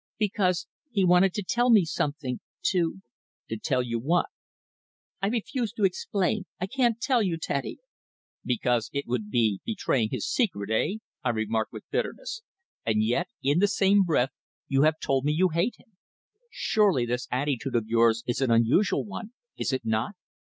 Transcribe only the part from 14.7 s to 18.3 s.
have told me you hate him. Surely, this attitude of yours